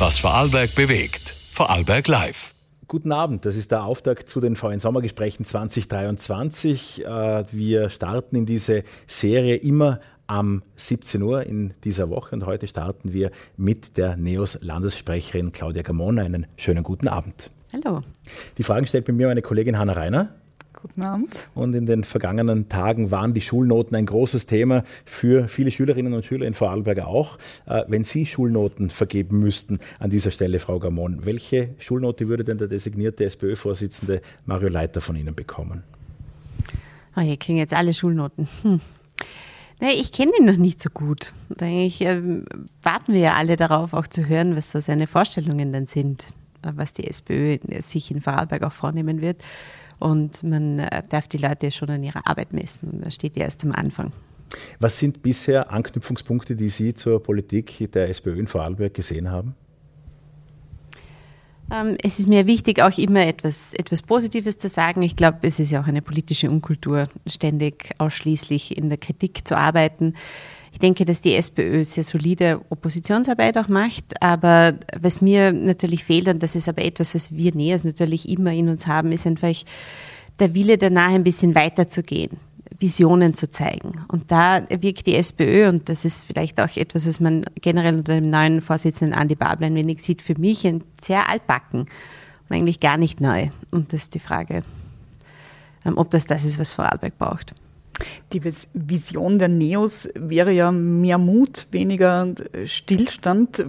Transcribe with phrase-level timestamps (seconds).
[0.00, 1.36] Was Vorarlberg bewegt.
[1.52, 2.52] Vorarlberg Live.
[2.88, 7.04] Guten Abend, das ist der Auftakt zu den VN Sommergesprächen 2023.
[7.04, 12.66] Äh, wir starten in diese Serie immer am 17 Uhr in dieser Woche und heute
[12.66, 16.18] starten wir mit der NEOS Landessprecherin Claudia Gamon.
[16.18, 17.52] Einen schönen guten Abend.
[17.72, 18.02] Hallo.
[18.58, 20.34] Die Fragen stellt bei mir meine Kollegin Hanna Reiner.
[20.84, 21.46] Guten Abend.
[21.54, 26.26] Und in den vergangenen Tagen waren die Schulnoten ein großes Thema für viele Schülerinnen und
[26.26, 27.38] Schüler in Vorarlberg auch.
[27.64, 32.58] Äh, wenn Sie Schulnoten vergeben müssten an dieser Stelle, Frau Gamon, welche Schulnote würde denn
[32.58, 35.84] der designierte SPÖ-Vorsitzende Mario Leiter von Ihnen bekommen?
[37.16, 38.46] Oh, hier kriegen jetzt alle Schulnoten.
[38.60, 38.80] Hm.
[39.80, 41.32] Naja, ich kenne ihn noch nicht so gut.
[41.60, 42.20] Eigentlich äh,
[42.82, 46.26] warten wir ja alle darauf, auch zu hören, was so seine Vorstellungen dann sind,
[46.62, 49.40] äh, was die SPÖ sich in Vorarlberg auch vornehmen wird.
[49.98, 52.90] Und man äh, darf die Leute schon an ihrer Arbeit messen.
[52.90, 54.12] Und das steht ja erst am Anfang.
[54.78, 59.54] Was sind bisher Anknüpfungspunkte, die Sie zur Politik der SPÖ in Vorarlberg gesehen haben?
[61.72, 65.02] Ähm, es ist mir wichtig, auch immer etwas, etwas Positives zu sagen.
[65.02, 69.56] Ich glaube, es ist ja auch eine politische Unkultur, ständig ausschließlich in der Kritik zu
[69.56, 70.14] arbeiten.
[70.74, 76.26] Ich denke, dass die SPÖ sehr solide Oppositionsarbeit auch macht, aber was mir natürlich fehlt,
[76.26, 79.54] und das ist aber etwas, was wir Nähers natürlich immer in uns haben, ist einfach
[80.40, 82.38] der Wille danach ein bisschen weiterzugehen.
[82.80, 84.04] Visionen zu zeigen.
[84.08, 88.16] Und da wirkt die SPÖ, und das ist vielleicht auch etwas, was man generell unter
[88.16, 92.80] dem neuen Vorsitzenden Andi Babel ein wenig sieht, für mich ein sehr altbacken und eigentlich
[92.80, 93.50] gar nicht neu.
[93.70, 94.64] Und das ist die Frage,
[95.84, 97.54] ähm, ob das das ist, was Vorarlberg braucht.
[98.32, 103.64] Die Vision der Neos wäre ja mehr Mut, weniger Stillstand.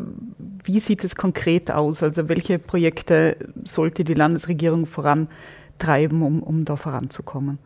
[0.64, 2.02] Wie sieht es konkret aus?
[2.02, 7.60] Also welche Projekte sollte die Landesregierung vorantreiben, um, um da voranzukommen?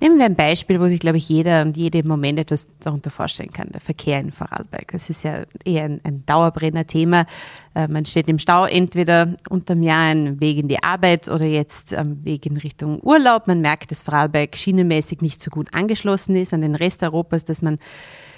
[0.00, 3.10] Nehmen wir ein Beispiel, wo sich, glaube ich, jeder und jede im Moment etwas darunter
[3.10, 3.68] vorstellen kann.
[3.70, 4.92] Der Verkehr in Vorarlberg.
[4.92, 7.26] Das ist ja eher ein, ein Dauerbrenner-Thema.
[7.74, 11.92] Äh, man steht im Stau, entweder unterm Jahr ein Weg in die Arbeit oder jetzt
[11.92, 13.46] am Weg in Richtung Urlaub.
[13.46, 17.60] Man merkt, dass Vorarlberg schienenmäßig nicht so gut angeschlossen ist an den Rest Europas, dass
[17.60, 17.78] man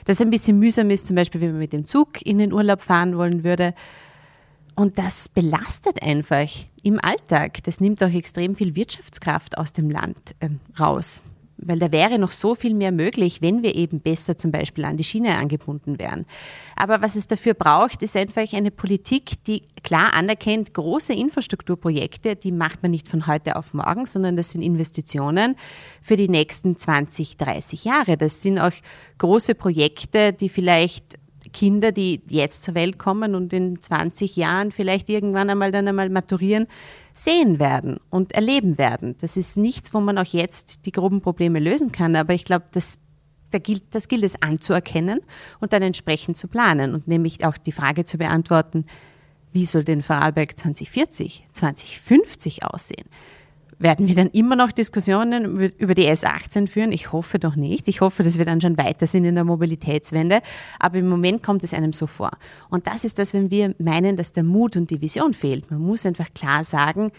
[0.05, 2.83] das ein bisschen mühsam ist, zum Beispiel, wenn man mit dem Zug in den Urlaub
[2.83, 3.73] fahren wollen würde.
[4.75, 6.49] Und das belastet einfach
[6.83, 7.63] im Alltag.
[7.63, 10.49] Das nimmt auch extrem viel Wirtschaftskraft aus dem Land äh,
[10.81, 11.23] raus
[11.65, 14.97] weil da wäre noch so viel mehr möglich, wenn wir eben besser zum Beispiel an
[14.97, 16.27] die Schiene angebunden wären.
[16.77, 22.53] Aber was es dafür braucht, ist einfach eine Politik, die klar anerkennt, große Infrastrukturprojekte, die
[22.53, 25.57] macht man nicht von heute auf morgen, sondern das sind Investitionen
[26.01, 28.17] für die nächsten 20, 30 Jahre.
[28.17, 28.73] Das sind auch
[29.19, 31.19] große Projekte, die vielleicht
[31.53, 36.09] Kinder, die jetzt zur Welt kommen und in 20 Jahren vielleicht irgendwann einmal dann einmal
[36.11, 36.67] maturieren,
[37.15, 39.17] sehen werden und erleben werden.
[39.21, 42.67] Das ist nichts, wo man auch jetzt die groben Probleme lösen kann, aber ich glaube,
[42.73, 42.99] das
[43.51, 45.21] da gilt, das gilt es anzuerkennen
[45.61, 48.87] und dann entsprechend zu planen und nämlich auch die Frage zu beantworten,
[49.53, 53.07] wie soll denn Vorarlberg 2040, 2050 aussehen?
[53.79, 56.93] Werden wir dann immer noch Diskussionen über die S18 führen?
[56.93, 57.89] Ich hoffe doch nicht.
[57.89, 60.41] Ich hoffe, dass wir dann schon weiter sind in der Mobilitätswende.
[60.79, 62.31] Aber im Moment kommt es einem so vor.
[62.69, 65.71] Und das ist das, wenn wir meinen, dass der Mut und die Vision fehlt.
[65.71, 67.11] Man muss einfach klar sagen,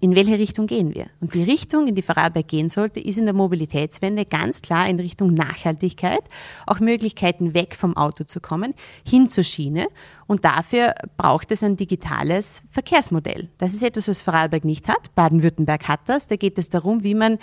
[0.00, 1.06] in welche Richtung gehen wir?
[1.20, 5.00] Und die Richtung, in die Vorarlberg gehen sollte, ist in der Mobilitätswende ganz klar in
[5.00, 6.22] Richtung Nachhaltigkeit,
[6.66, 8.74] auch Möglichkeiten weg vom Auto zu kommen,
[9.06, 9.86] hin zur Schiene.
[10.26, 13.48] Und dafür braucht es ein digitales Verkehrsmodell.
[13.58, 15.14] Das ist etwas, was Vorarlberg nicht hat.
[15.14, 16.26] Baden-Württemberg hat das.
[16.26, 17.38] Da geht es darum, wie man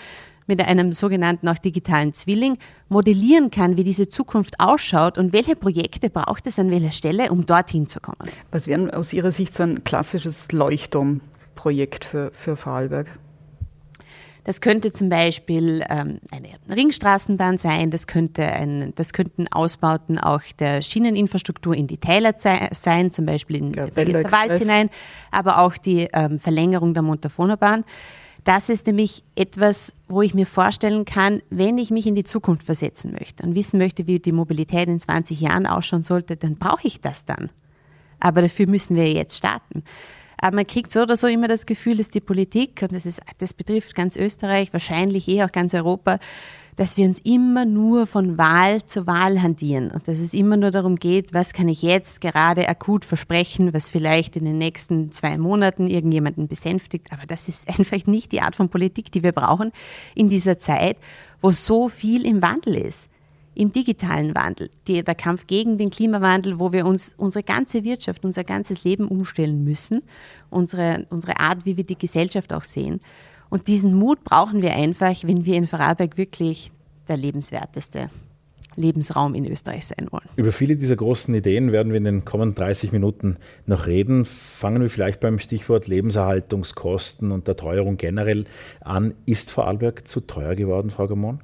[0.47, 2.57] mit einem sogenannten auch digitalen Zwilling
[2.89, 7.45] modellieren kann, wie diese Zukunft ausschaut und welche Projekte braucht es an welcher Stelle, um
[7.45, 8.29] dorthin zu kommen.
[8.51, 11.21] Was wäre aus Ihrer Sicht so ein klassisches Leuchtturm
[11.61, 13.07] Projekt für, für Vorarlberg?
[14.43, 20.41] Das könnte zum Beispiel ähm, eine Ringstraßenbahn sein, das, könnte ein, das könnten Ausbauten auch
[20.57, 24.89] der Schieneninfrastruktur in die Täler sein, zum Beispiel in ja, den Wald hinein,
[25.29, 27.83] aber auch die ähm, Verlängerung der Montafonerbahn.
[28.43, 32.63] Das ist nämlich etwas, wo ich mir vorstellen kann, wenn ich mich in die Zukunft
[32.63, 36.87] versetzen möchte und wissen möchte, wie die Mobilität in 20 Jahren ausschauen sollte, dann brauche
[36.87, 37.51] ich das dann.
[38.19, 39.83] Aber dafür müssen wir jetzt starten.
[40.41, 43.21] Aber man kriegt so oder so immer das Gefühl, dass die Politik, und das, ist,
[43.37, 46.19] das betrifft ganz Österreich, wahrscheinlich eh auch ganz Europa,
[46.75, 50.71] dass wir uns immer nur von Wahl zu Wahl handieren und dass es immer nur
[50.71, 55.37] darum geht, was kann ich jetzt gerade akut versprechen, was vielleicht in den nächsten zwei
[55.37, 57.11] Monaten irgendjemanden besänftigt.
[57.11, 59.71] Aber das ist einfach nicht die Art von Politik, die wir brauchen
[60.15, 60.97] in dieser Zeit,
[61.39, 63.10] wo so viel im Wandel ist
[63.53, 68.43] im digitalen Wandel, der Kampf gegen den Klimawandel, wo wir uns unsere ganze Wirtschaft, unser
[68.43, 70.03] ganzes Leben umstellen müssen,
[70.49, 73.01] unsere, unsere Art, wie wir die Gesellschaft auch sehen.
[73.49, 76.71] Und diesen Mut brauchen wir einfach, wenn wir in Vorarlberg wirklich
[77.09, 78.09] der lebenswerteste
[78.77, 80.29] Lebensraum in Österreich sein wollen.
[80.37, 84.23] Über viele dieser großen Ideen werden wir in den kommenden 30 Minuten noch reden.
[84.23, 88.45] Fangen wir vielleicht beim Stichwort Lebenserhaltungskosten und der Teuerung generell
[88.79, 89.13] an.
[89.25, 91.41] Ist Vorarlberg zu teuer geworden, Frau Gamon?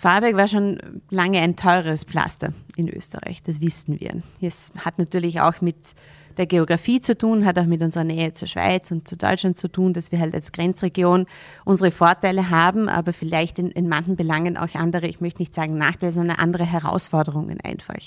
[0.00, 0.78] Vorarlberg war schon
[1.10, 4.22] lange ein teures Pflaster in Österreich, das wissen wir.
[4.40, 5.76] Es hat natürlich auch mit
[6.38, 9.68] der Geografie zu tun, hat auch mit unserer Nähe zur Schweiz und zu Deutschland zu
[9.68, 11.26] tun, dass wir halt als Grenzregion
[11.66, 15.76] unsere Vorteile haben, aber vielleicht in, in manchen Belangen auch andere, ich möchte nicht sagen
[15.76, 18.00] Nachteile, sondern andere Herausforderungen einfach.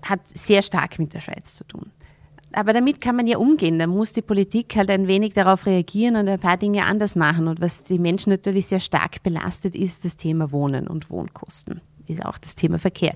[0.00, 1.90] Hat sehr stark mit der Schweiz zu tun.
[2.54, 3.78] Aber damit kann man ja umgehen.
[3.78, 7.48] Da muss die Politik halt ein wenig darauf reagieren und ein paar Dinge anders machen.
[7.48, 11.80] Und was die Menschen natürlich sehr stark belastet, ist das Thema Wohnen und Wohnkosten.
[12.06, 13.14] Ist auch das Thema Verkehr.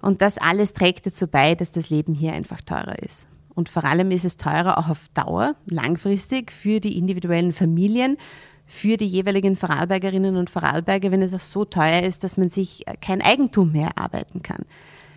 [0.00, 3.28] Und das alles trägt dazu bei, dass das Leben hier einfach teurer ist.
[3.54, 8.18] Und vor allem ist es teurer auch auf Dauer, langfristig für die individuellen Familien,
[8.66, 12.84] für die jeweiligen Vorarlbergerinnen und Vorarlberger, wenn es auch so teuer ist, dass man sich
[13.00, 14.64] kein Eigentum mehr erarbeiten kann.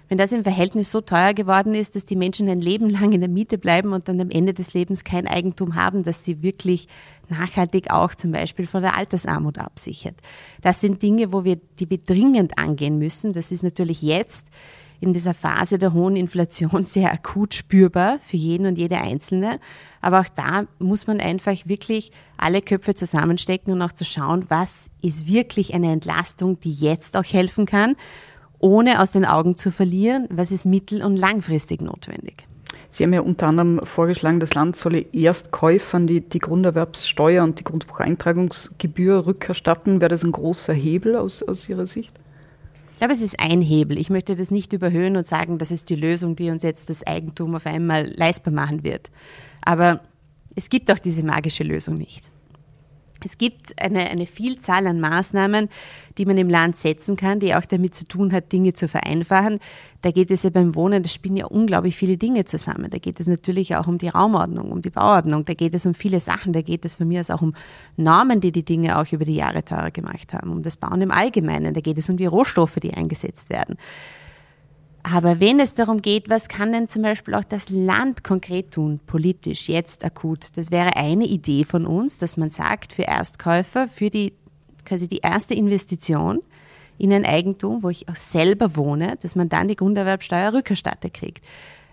[0.10, 3.22] Wenn das im Verhältnis so teuer geworden ist, dass die Menschen ein Leben lang in
[3.22, 6.88] der Miete bleiben und dann am Ende des Lebens kein Eigentum haben, dass sie wirklich
[7.30, 10.16] nachhaltig auch zum Beispiel von der Altersarmut absichert.
[10.62, 13.34] Das sind Dinge, wo wir, die wir dringend angehen müssen.
[13.34, 14.48] Das ist natürlich jetzt
[15.00, 19.60] in dieser Phase der hohen Inflation sehr akut spürbar für jeden und jede Einzelne.
[20.02, 24.90] Aber auch da muss man einfach wirklich alle Köpfe zusammenstecken und auch zu schauen, was
[25.02, 27.96] ist wirklich eine Entlastung, die jetzt auch helfen kann,
[28.60, 32.46] ohne aus den Augen zu verlieren, was ist mittel- und langfristig notwendig.
[32.90, 37.60] Sie haben ja unter anderem vorgeschlagen, das Land solle erst Käufern die, die Grunderwerbssteuer und
[37.60, 40.02] die Grundbucheintragungsgebühr rückerstatten.
[40.02, 42.12] Wäre das ein großer Hebel aus, aus Ihrer Sicht?
[42.94, 43.98] Ich glaube, es ist ein Hebel.
[43.98, 47.06] Ich möchte das nicht überhöhen und sagen, das ist die Lösung, die uns jetzt das
[47.06, 49.10] Eigentum auf einmal leistbar machen wird.
[49.62, 50.02] Aber
[50.56, 52.24] es gibt auch diese magische Lösung nicht.
[53.24, 55.70] Es gibt eine, eine Vielzahl an Maßnahmen,
[56.18, 59.60] die man im Land setzen kann, die auch damit zu tun hat, Dinge zu vereinfachen.
[60.02, 62.90] Da geht es ja beim Wohnen, das spielen ja unglaublich viele Dinge zusammen.
[62.90, 65.94] Da geht es natürlich auch um die Raumordnung, um die Bauordnung, da geht es um
[65.94, 67.54] viele Sachen, da geht es von mir aus auch um
[67.98, 71.12] Normen, die die Dinge auch über die Jahre teurer gemacht haben, um das Bauen im
[71.12, 73.78] Allgemeinen, da geht es um die Rohstoffe, die eingesetzt werden.
[75.04, 79.00] Aber wenn es darum geht, was kann denn zum Beispiel auch das Land konkret tun,
[79.06, 84.10] politisch, jetzt akut, das wäre eine Idee von uns, dass man sagt, für Erstkäufer, für
[84.10, 84.34] die,
[84.86, 86.42] quasi die erste Investition
[86.98, 91.46] in ein Eigentum, wo ich auch selber wohne, dass man dann die Grunderwerbsteuer rückerstattet kriegt.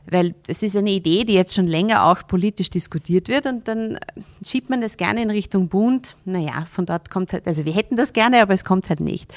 [0.08, 3.98] Weil das ist eine Idee, die jetzt schon länger auch politisch diskutiert wird und dann
[4.44, 6.16] schiebt man das gerne in Richtung Bund.
[6.24, 9.32] Naja, von dort kommt halt, also wir hätten das gerne, aber es kommt halt nicht.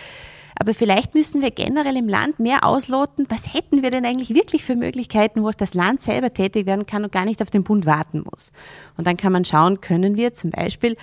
[0.60, 4.66] Aber vielleicht müssen wir generell im Land mehr ausloten, was hätten wir denn eigentlich wirklich
[4.66, 7.64] für Möglichkeiten, wo auch das Land selber tätig werden kann und gar nicht auf den
[7.64, 8.52] Bund warten muss.
[8.98, 10.98] Und dann kann man schauen, können wir zum Beispiel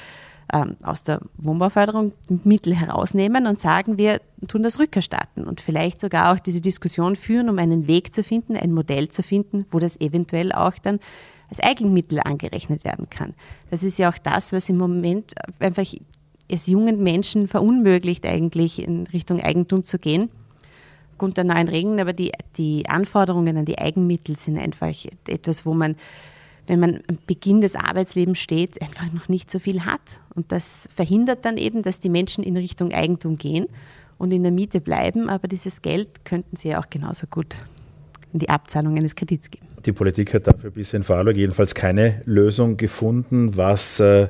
[0.53, 2.13] ähm, aus der Wohnbauförderung
[2.45, 7.49] Mittel herausnehmen und sagen, wir tun das rückerstatten und vielleicht sogar auch diese Diskussion führen,
[7.49, 11.01] um einen Weg zu finden, ein Modell zu finden, wo das eventuell auch dann
[11.49, 13.35] als Eigenmittel angerechnet werden kann.
[13.71, 15.87] Das ist ja auch das, was im Moment einfach
[16.49, 20.31] es jungen Menschen verunmöglicht, eigentlich in Richtung Eigentum zu gehen,
[21.13, 22.01] aufgrund der neuen Regeln.
[22.01, 24.95] Aber die, die Anforderungen an die Eigenmittel sind einfach
[25.27, 25.97] etwas, wo man,
[26.67, 30.21] wenn man am Beginn des Arbeitslebens steht, einfach noch nicht so viel hat.
[30.35, 33.67] Und das verhindert dann eben, dass die Menschen in Richtung Eigentum gehen
[34.19, 35.29] und in der Miete bleiben.
[35.29, 37.59] Aber dieses Geld könnten sie ja auch genauso gut
[38.33, 39.67] in die Abzahlung eines Kredits geben.
[39.85, 44.29] Die Politik hat dafür bisher in Vorarlberg jedenfalls keine Lösung gefunden, was äh,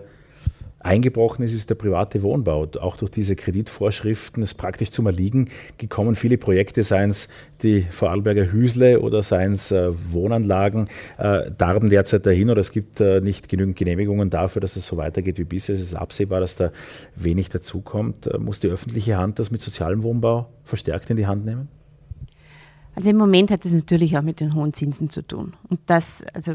[0.80, 2.68] eingebrochen ist, ist der private Wohnbau.
[2.80, 6.14] Auch durch diese Kreditvorschriften ist praktisch zum Erliegen gekommen.
[6.14, 7.28] Viele Projekte, seien es
[7.62, 10.86] die Vorarlberger Hüsle oder seien es äh, Wohnanlagen,
[11.18, 14.96] äh, darben derzeit dahin oder es gibt äh, nicht genügend Genehmigungen dafür, dass es so
[14.96, 15.74] weitergeht wie bisher.
[15.74, 16.70] Es ist absehbar, dass da
[17.16, 18.26] wenig dazukommt.
[18.26, 21.68] Äh, muss die öffentliche Hand das mit sozialem Wohnbau verstärkt in die Hand nehmen?
[22.94, 25.52] Also im Moment hat es natürlich auch mit den hohen Zinsen zu tun.
[25.68, 26.54] Und das, also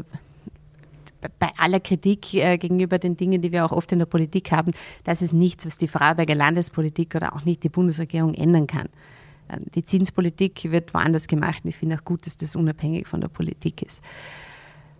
[1.38, 4.72] bei aller Kritik äh, gegenüber den Dingen, die wir auch oft in der Politik haben,
[5.04, 8.88] das ist nichts, was die Vorarlberger Landespolitik oder auch nicht die Bundesregierung ändern kann.
[9.48, 13.20] Äh, die Zinspolitik wird woanders gemacht und ich finde auch gut, dass das unabhängig von
[13.20, 14.02] der Politik ist.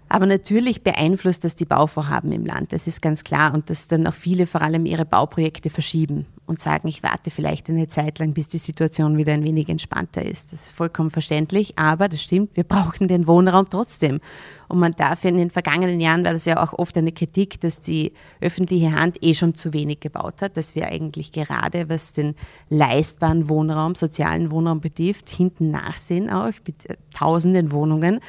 [0.09, 3.55] Aber natürlich beeinflusst das die Bauvorhaben im Land, das ist ganz klar.
[3.55, 7.71] Und dass dann auch viele vor allem ihre Bauprojekte verschieben und sagen, ich warte vielleicht
[7.71, 10.53] eine Zeit lang, bis die Situation wieder ein wenig entspannter ist.
[10.53, 14.21] Das ist vollkommen verständlich, aber das stimmt, wir brauchen den Wohnraum trotzdem.
[14.69, 17.81] Und man darf in den vergangenen Jahren war das ja auch oft eine Kritik, dass
[17.81, 22.35] die öffentliche Hand eh schon zu wenig gebaut hat, dass wir eigentlich gerade, was den
[22.69, 28.21] leistbaren Wohnraum, sozialen Wohnraum betrifft, hinten nachsehen auch mit tausenden Wohnungen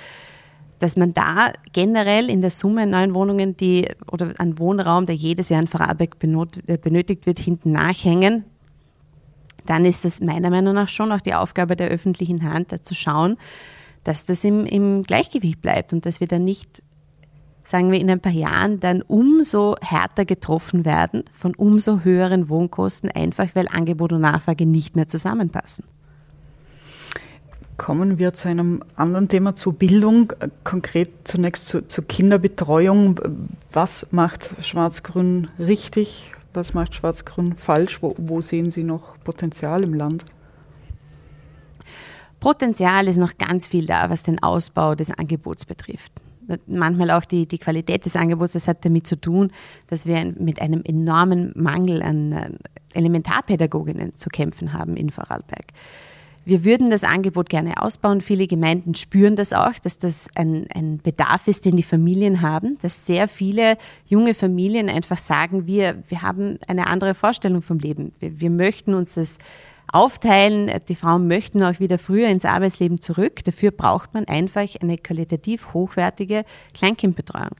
[0.83, 5.47] dass man da generell in der Summe neuen Wohnungen, die oder an Wohnraum, der jedes
[5.47, 8.43] Jahr in Vorarlberg äh, benötigt wird, hinten nachhängen.
[9.65, 12.95] dann ist es meiner Meinung nach schon auch die Aufgabe der öffentlichen Hand, da zu
[12.95, 13.37] schauen,
[14.03, 16.83] dass das im, im Gleichgewicht bleibt und dass wir dann nicht,
[17.63, 23.09] sagen wir, in ein paar Jahren dann umso härter getroffen werden von umso höheren Wohnkosten,
[23.09, 25.85] einfach weil Angebot und Nachfrage nicht mehr zusammenpassen.
[27.83, 30.31] Kommen wir zu einem anderen Thema, zur Bildung,
[30.63, 33.19] konkret zunächst zu, zur Kinderbetreuung.
[33.73, 36.31] Was macht Schwarz-Grün richtig?
[36.53, 38.01] Was macht Schwarz-Grün falsch?
[38.01, 40.23] Wo, wo sehen Sie noch Potenzial im Land?
[42.39, 46.13] Potenzial ist noch ganz viel da, was den Ausbau des Angebots betrifft.
[46.67, 49.51] Manchmal auch die, die Qualität des Angebots, das hat damit zu tun,
[49.87, 52.51] dass wir mit einem enormen Mangel an äh,
[52.93, 55.65] Elementarpädagoginnen zu kämpfen haben in Vorarlberg.
[56.45, 58.19] Wir würden das Angebot gerne ausbauen.
[58.21, 62.77] Viele Gemeinden spüren das auch, dass das ein, ein, Bedarf ist, den die Familien haben,
[62.81, 68.11] dass sehr viele junge Familien einfach sagen, wir, wir haben eine andere Vorstellung vom Leben.
[68.19, 69.37] Wir, wir möchten uns das
[69.91, 70.69] aufteilen.
[70.89, 73.43] Die Frauen möchten auch wieder früher ins Arbeitsleben zurück.
[73.45, 77.55] Dafür braucht man einfach eine qualitativ hochwertige Kleinkindbetreuung.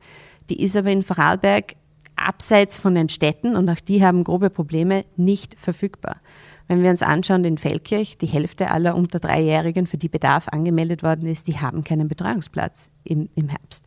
[0.50, 1.76] Die ist aber in Vorarlberg
[2.16, 6.18] abseits von den Städten und auch die haben grobe Probleme nicht verfügbar.
[6.68, 11.04] Wenn wir uns anschauen, in Feldkirch, die Hälfte aller unter Dreijährigen, für die Bedarf angemeldet
[11.04, 13.86] worden ist, die haben keinen Betreuungsplatz im, im Herbst.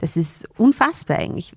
[0.00, 1.52] Das ist unfassbar eigentlich.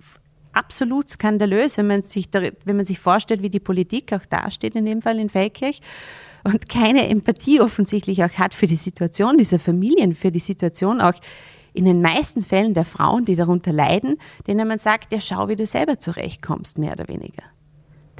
[0.53, 4.85] Absolut skandalös, wenn man, sich wenn man sich vorstellt, wie die Politik auch dasteht, in
[4.85, 5.81] dem Fall in Feldkirch,
[6.43, 11.13] und keine Empathie offensichtlich auch hat für die Situation dieser Familien, für die Situation auch
[11.73, 15.55] in den meisten Fällen der Frauen, die darunter leiden, denen man sagt, ja, schau, wie
[15.55, 17.43] du selber zurechtkommst, mehr oder weniger.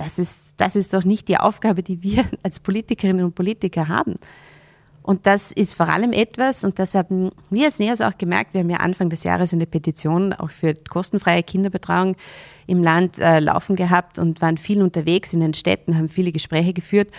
[0.01, 4.15] Das ist, das ist doch nicht die Aufgabe, die wir als Politikerinnen und Politiker haben.
[5.03, 8.62] Und das ist vor allem etwas, und das haben wir als NEOS auch gemerkt, wir
[8.62, 12.15] haben ja Anfang des Jahres eine Petition auch für kostenfreie Kinderbetreuung
[12.67, 16.74] im Land äh, laufen gehabt und waren viel unterwegs in den Städten, haben viele Gespräche
[16.74, 17.10] geführt.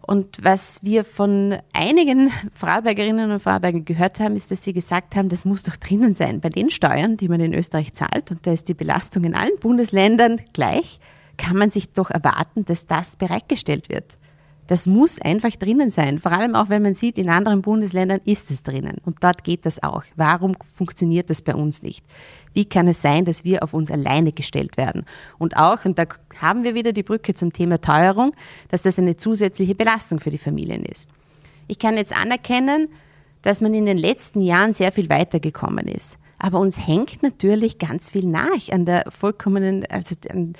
[0.00, 5.28] Und was wir von einigen Vorarlbergerinnen und Vorarlbergern gehört haben, ist, dass sie gesagt haben,
[5.28, 8.30] das muss doch drinnen sein bei den Steuern, die man in Österreich zahlt.
[8.30, 11.00] Und da ist die Belastung in allen Bundesländern gleich
[11.36, 14.14] kann man sich doch erwarten, dass das bereitgestellt wird.
[14.66, 16.18] Das muss einfach drinnen sein.
[16.18, 18.96] Vor allem auch, wenn man sieht, in anderen Bundesländern ist es drinnen.
[19.04, 20.02] Und dort geht das auch.
[20.16, 22.04] Warum funktioniert das bei uns nicht?
[22.52, 25.04] Wie kann es sein, dass wir auf uns alleine gestellt werden?
[25.38, 26.06] Und auch, und da
[26.40, 28.32] haben wir wieder die Brücke zum Thema Teuerung,
[28.68, 31.08] dass das eine zusätzliche Belastung für die Familien ist.
[31.68, 32.88] Ich kann jetzt anerkennen,
[33.42, 36.18] dass man in den letzten Jahren sehr viel weitergekommen ist.
[36.38, 40.54] Aber uns hängt natürlich ganz viel nach an der vollkommenen, also an,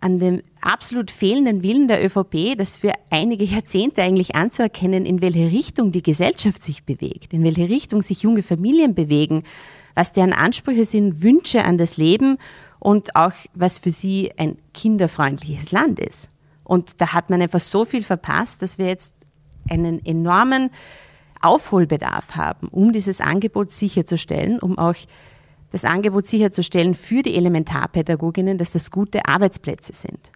[0.00, 5.50] an dem absolut fehlenden Willen der ÖVP, das für einige Jahrzehnte eigentlich anzuerkennen, in welche
[5.50, 9.44] Richtung die Gesellschaft sich bewegt, in welche Richtung sich junge Familien bewegen,
[9.94, 12.38] was deren Ansprüche sind, Wünsche an das Leben
[12.78, 16.28] und auch was für sie ein kinderfreundliches Land ist.
[16.64, 19.14] Und da hat man einfach so viel verpasst, dass wir jetzt
[19.68, 20.70] einen enormen
[21.42, 24.94] Aufholbedarf haben, um dieses Angebot sicherzustellen, um auch
[25.70, 30.32] das Angebot sicherzustellen für die Elementarpädagoginnen, dass das gute Arbeitsplätze sind.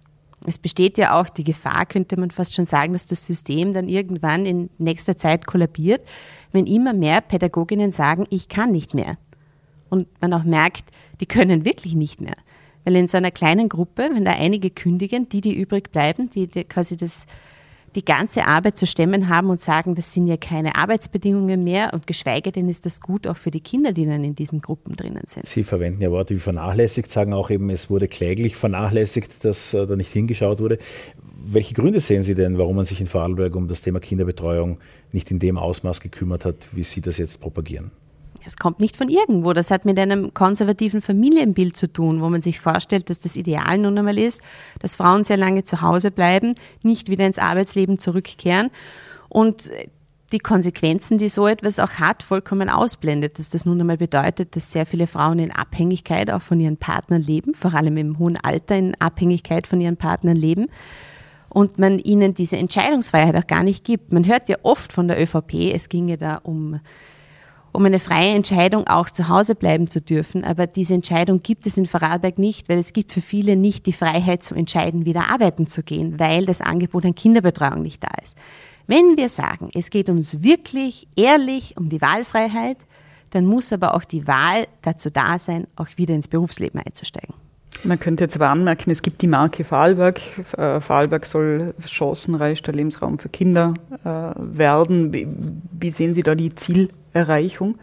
[0.47, 3.89] Es besteht ja auch die Gefahr, könnte man fast schon sagen, dass das System dann
[3.89, 6.07] irgendwann in nächster Zeit kollabiert,
[6.53, 9.17] wenn immer mehr Pädagoginnen sagen, ich kann nicht mehr.
[9.89, 12.35] Und man auch merkt, die können wirklich nicht mehr.
[12.85, 16.47] Weil in so einer kleinen Gruppe, wenn da einige kündigen, die, die übrig bleiben, die,
[16.47, 17.27] die quasi das
[17.95, 22.07] die ganze Arbeit zu stemmen haben und sagen, das sind ja keine Arbeitsbedingungen mehr und
[22.07, 25.23] geschweige denn ist das gut auch für die Kinder, die dann in diesen Gruppen drinnen
[25.27, 25.47] sind.
[25.47, 29.87] Sie verwenden ja Worte wie vernachlässigt, sagen auch eben, es wurde kläglich vernachlässigt, dass äh,
[29.87, 30.79] da nicht hingeschaut wurde.
[31.47, 34.79] Welche Gründe sehen Sie denn, warum man sich in Vorarlberg um das Thema Kinderbetreuung
[35.13, 37.91] nicht in dem Ausmaß gekümmert hat, wie Sie das jetzt propagieren?
[38.47, 39.53] Es kommt nicht von irgendwo.
[39.53, 43.79] Das hat mit einem konservativen Familienbild zu tun, wo man sich vorstellt, dass das Ideal
[43.79, 44.43] nun einmal ist,
[44.81, 48.71] dass Frauen sehr lange zu Hause bleiben, nicht wieder ins Arbeitsleben zurückkehren
[49.29, 49.71] und
[50.33, 53.39] die Konsequenzen, die so etwas auch hat, vollkommen ausblendet.
[53.39, 57.23] Dass das nun einmal bedeutet, dass sehr viele Frauen in Abhängigkeit auch von ihren Partnern
[57.23, 60.67] leben, vor allem im hohen Alter in Abhängigkeit von ihren Partnern leben
[61.49, 64.13] und man ihnen diese Entscheidungsfreiheit auch gar nicht gibt.
[64.13, 66.81] Man hört ja oft von der ÖVP, es ginge da um
[67.75, 70.45] um eine freie Entscheidung auch zu Hause bleiben zu dürfen.
[70.45, 73.93] Aber diese Entscheidung gibt es in Vorarlberg nicht, weil es gibt für viele nicht die
[73.93, 78.39] Freiheit zu entscheiden, wieder arbeiten zu gehen, weil das Angebot an Kinderbetreuung nicht da ist.
[78.87, 82.77] Wenn wir sagen, es geht uns wirklich ehrlich um die Wahlfreiheit,
[83.31, 87.35] dann muss aber auch die Wahl dazu da sein, auch wieder ins Berufsleben einzusteigen.
[87.83, 90.21] Man könnte jetzt aber anmerken, es gibt die Marke Vorarlberg.
[90.57, 95.13] Äh, Vorarlberg soll chancenreichster Lebensraum für Kinder äh, werden.
[95.73, 96.89] Wie, sehen Sie da die Ziel?
[97.15, 97.79] Erreichung?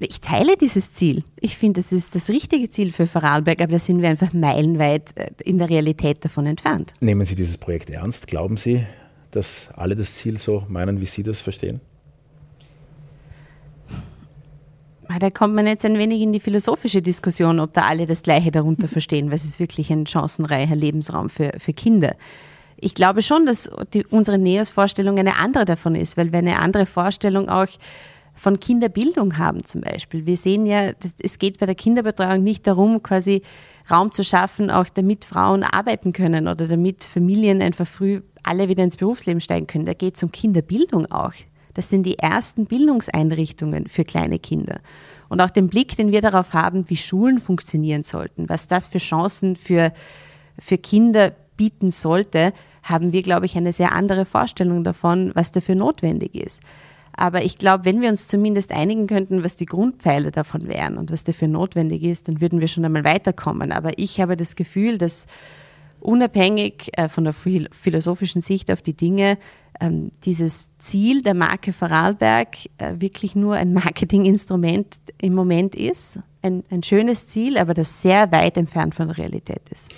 [0.00, 1.22] ich teile dieses Ziel.
[1.40, 5.16] Ich finde, das ist das richtige Ziel für Vorarlberg, aber da sind wir einfach meilenweit
[5.16, 6.94] äh, in der Realität davon entfernt.
[7.00, 8.26] Nehmen Sie dieses Projekt ernst?
[8.26, 8.86] Glauben Sie,
[9.30, 11.80] dass alle das Ziel so meinen, wie Sie das verstehen?
[15.08, 18.22] Ah, da kommt man jetzt ein wenig in die philosophische Diskussion, ob da alle das
[18.22, 22.14] Gleiche darunter verstehen, was ist wirklich ein chancenreicher Lebensraum für, für Kinder.
[22.80, 26.86] Ich glaube schon, dass die, unsere NEOS-Vorstellung eine andere davon ist, weil wir eine andere
[26.86, 27.68] Vorstellung auch
[28.34, 30.26] von Kinderbildung haben zum Beispiel.
[30.26, 33.42] Wir sehen ja, es geht bei der Kinderbetreuung nicht darum, quasi
[33.90, 38.84] Raum zu schaffen, auch damit Frauen arbeiten können oder damit Familien einfach früh alle wieder
[38.84, 39.84] ins Berufsleben steigen können.
[39.84, 41.34] Da geht es um Kinderbildung auch.
[41.74, 44.80] Das sind die ersten Bildungseinrichtungen für kleine Kinder.
[45.28, 48.98] Und auch den Blick, den wir darauf haben, wie Schulen funktionieren sollten, was das für
[48.98, 49.92] Chancen für,
[50.58, 55.74] für Kinder bieten sollte, haben wir, glaube ich, eine sehr andere Vorstellung davon, was dafür
[55.74, 56.60] notwendig ist.
[57.12, 61.12] Aber ich glaube, wenn wir uns zumindest einigen könnten, was die Grundpfeiler davon wären und
[61.12, 63.72] was dafür notwendig ist, dann würden wir schon einmal weiterkommen.
[63.72, 65.26] Aber ich habe das Gefühl, dass
[66.00, 69.38] unabhängig äh, von der philosophischen Sicht auf die Dinge
[69.80, 76.18] ähm, dieses Ziel der Marke Vorarlberg äh, wirklich nur ein Marketinginstrument im Moment ist.
[76.42, 79.90] Ein, ein schönes Ziel, aber das sehr weit entfernt von der Realität ist.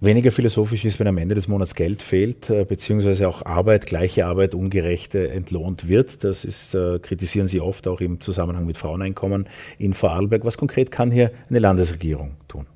[0.00, 4.26] Weniger philosophisch ist, wenn am Ende des Monats Geld fehlt, äh, beziehungsweise auch Arbeit, gleiche
[4.26, 6.22] Arbeit, ungerecht entlohnt wird.
[6.24, 10.44] Das ist, kritisieren Sie oft auch im Zusammenhang mit Fraueneinkommen in Vorarlberg.
[10.44, 12.66] Was konkret kann hier eine Landesregierung tun?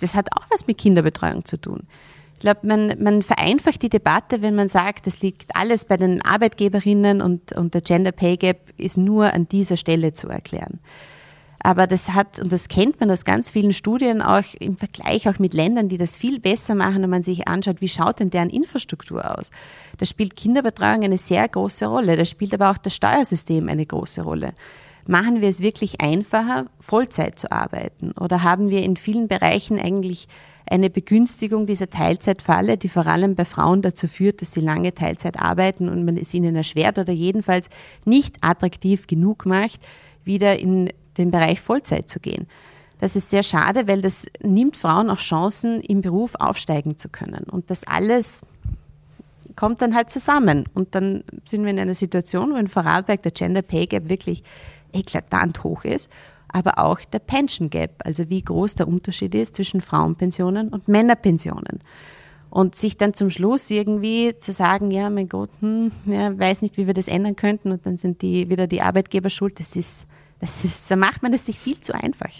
[0.00, 1.82] das hat auch was mit Kinderbetreuung zu tun.
[2.34, 6.22] Ich glaube, man, man vereinfacht die Debatte, wenn man sagt, das liegt alles bei den
[6.22, 10.78] Arbeitgeberinnen und, und der Gender Pay Gap ist nur an dieser Stelle zu erklären.
[11.60, 15.38] Aber das hat, und das kennt man aus ganz vielen Studien auch im Vergleich auch
[15.38, 18.50] mit Ländern, die das viel besser machen, wenn man sich anschaut, wie schaut denn deren
[18.50, 19.50] Infrastruktur aus.
[19.98, 22.16] Da spielt Kinderbetreuung eine sehr große Rolle.
[22.16, 24.54] Da spielt aber auch das Steuersystem eine große Rolle.
[25.06, 28.12] Machen wir es wirklich einfacher, Vollzeit zu arbeiten?
[28.12, 30.28] Oder haben wir in vielen Bereichen eigentlich
[30.70, 35.38] eine Begünstigung dieser Teilzeitfalle, die vor allem bei Frauen dazu führt, dass sie lange Teilzeit
[35.38, 37.70] arbeiten und man es ihnen erschwert oder jedenfalls
[38.04, 39.80] nicht attraktiv genug macht,
[40.24, 42.46] wieder in den Bereich Vollzeit zu gehen.
[43.00, 47.44] Das ist sehr schade, weil das nimmt Frauen auch Chancen, im Beruf aufsteigen zu können.
[47.44, 48.42] Und das alles
[49.58, 50.68] kommt dann halt zusammen.
[50.74, 54.42] Und dann sind wir in einer Situation, wo in Vorarlberg der Gender Pay Gap wirklich
[54.92, 56.10] eklatant hoch ist,
[56.48, 61.80] aber auch der Pension Gap, also wie groß der Unterschied ist zwischen Frauenpensionen und Männerpensionen.
[62.50, 66.78] Und sich dann zum Schluss irgendwie zu sagen, ja, mein Gott, hm, ja, weiß nicht,
[66.78, 70.06] wie wir das ändern könnten und dann sind die wieder die Arbeitgeber schuld, das ist,
[70.40, 72.32] das ist, da macht man es sich viel zu einfach.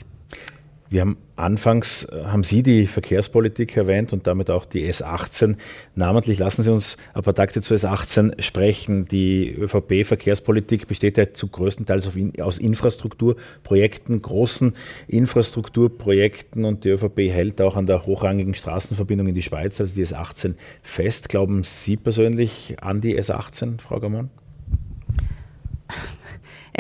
[0.91, 5.57] Wir haben anfangs, äh, haben Sie die Verkehrspolitik erwähnt und damit auch die S18.
[5.95, 9.05] Namentlich lassen Sie uns ein paar Takte zu S18 sprechen.
[9.07, 12.09] Die ÖVP-Verkehrspolitik besteht ja zu größtenteils
[12.41, 14.75] aus Infrastrukturprojekten, großen
[15.09, 20.07] Infrastrukturprojekten und die ÖVP hält auch an der hochrangigen Straßenverbindung in die Schweiz, also die
[20.07, 21.29] S18, fest.
[21.29, 24.31] Glauben Sie persönlich an die S18, Frau Gamon?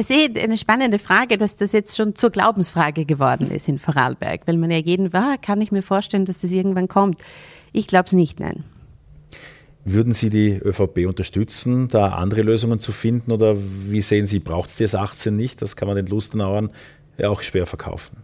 [0.00, 4.42] Es ist eine spannende Frage, dass das jetzt schon zur Glaubensfrage geworden ist in Vorarlberg,
[4.46, 7.20] weil man ja jeden war, ah, kann ich mir vorstellen, dass das irgendwann kommt.
[7.72, 8.62] Ich glaube es nicht, nein.
[9.84, 14.70] Würden Sie die ÖVP unterstützen, da andere Lösungen zu finden oder wie sehen Sie, braucht
[14.70, 15.62] es das 18 nicht?
[15.62, 16.70] Das kann man den Lustenauern
[17.16, 18.18] ja auch schwer verkaufen.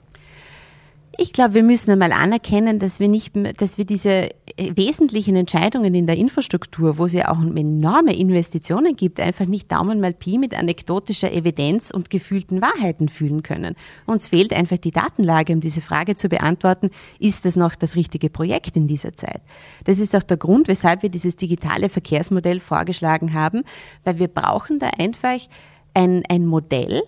[1.18, 6.06] Ich glaube, wir müssen einmal anerkennen, dass wir nicht, dass wir diese wesentlichen Entscheidungen in
[6.06, 10.56] der Infrastruktur, wo es ja auch enorme Investitionen gibt, einfach nicht Daumen mal Pi mit
[10.56, 13.74] anekdotischer Evidenz und gefühlten Wahrheiten fühlen können.
[14.06, 18.30] Uns fehlt einfach die Datenlage, um diese Frage zu beantworten, ist das noch das richtige
[18.30, 19.42] Projekt in dieser Zeit?
[19.84, 23.64] Das ist auch der Grund, weshalb wir dieses digitale Verkehrsmodell vorgeschlagen haben,
[24.04, 25.40] weil wir brauchen da einfach
[25.94, 27.02] ein, ein Modell,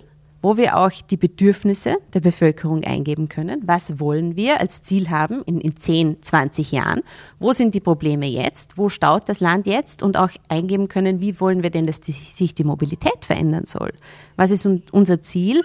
[0.47, 3.63] wo wir auch die Bedürfnisse der Bevölkerung eingeben können.
[3.67, 7.01] Was wollen wir als Ziel haben in, in 10, 20 Jahren?
[7.41, 8.79] Wo sind die Probleme jetzt?
[8.79, 10.05] Wo staut das Land jetzt?
[10.05, 13.93] Und auch eingeben können, wie wollen wir denn, dass die, sich die Mobilität verändern soll?
[14.37, 15.65] Was ist unser Ziel?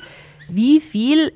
[0.50, 1.32] Wie viel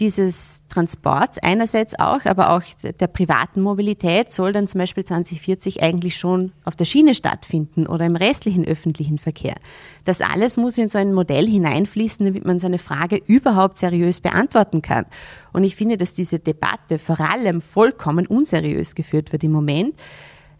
[0.00, 6.16] dieses Transports einerseits auch, aber auch der privaten Mobilität soll dann zum Beispiel 2040 eigentlich
[6.16, 9.56] schon auf der Schiene stattfinden oder im restlichen öffentlichen Verkehr.
[10.04, 14.20] Das alles muss in so ein Modell hineinfließen, damit man so eine Frage überhaupt seriös
[14.20, 15.06] beantworten kann.
[15.52, 19.96] Und ich finde, dass diese Debatte vor allem vollkommen unseriös geführt wird im Moment,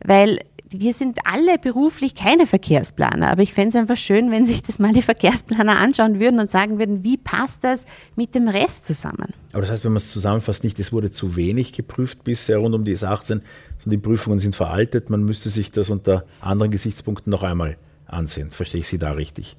[0.04, 4.62] weil wir sind alle beruflich keine Verkehrsplaner, aber ich fände es einfach schön, wenn sich
[4.62, 8.86] das mal die Verkehrsplaner anschauen würden und sagen würden, wie passt das mit dem Rest
[8.86, 9.34] zusammen.
[9.52, 12.74] Aber das heißt, wenn man es zusammenfasst, nicht, es wurde zu wenig geprüft bisher rund
[12.74, 13.42] um die S18, sondern
[13.86, 17.76] die Prüfungen sind veraltet, man müsste sich das unter anderen Gesichtspunkten noch einmal
[18.06, 18.50] ansehen.
[18.50, 19.56] Verstehe ich Sie da richtig?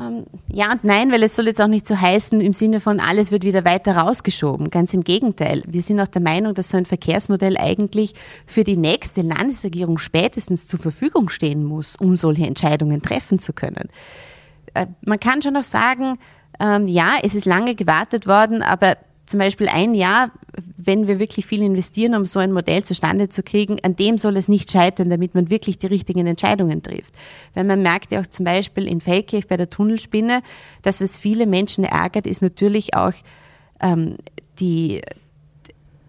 [0.00, 3.00] Ähm, ja und nein, weil es soll jetzt auch nicht so heißen im Sinne von,
[3.00, 4.70] alles wird wieder weiter rausgeschoben.
[4.70, 5.62] Ganz im Gegenteil.
[5.66, 8.14] Wir sind auch der Meinung, dass so ein Verkehrsmodell eigentlich
[8.46, 13.88] für die nächste Landesregierung spätestens zur Verfügung stehen muss, um solche Entscheidungen treffen zu können.
[14.74, 16.18] Äh, man kann schon auch sagen,
[16.58, 18.96] ähm, ja, es ist lange gewartet worden, aber
[19.30, 20.32] zum Beispiel ein Jahr,
[20.76, 24.36] wenn wir wirklich viel investieren, um so ein Modell zustande zu kriegen, an dem soll
[24.36, 27.14] es nicht scheitern, damit man wirklich die richtigen Entscheidungen trifft.
[27.54, 30.42] Weil man merkt ja auch zum Beispiel in Feldkirch bei der Tunnelspinne,
[30.82, 33.12] dass was viele Menschen ärgert, ist natürlich auch
[33.80, 34.16] ähm,
[34.58, 35.00] die,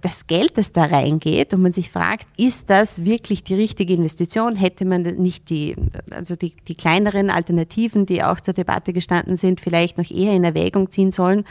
[0.01, 4.55] das Geld, das da reingeht und man sich fragt, ist das wirklich die richtige Investition?
[4.55, 5.75] Hätte man nicht die,
[6.09, 10.43] also die, die kleineren Alternativen, die auch zur Debatte gestanden sind, vielleicht noch eher in
[10.43, 11.45] Erwägung ziehen sollen?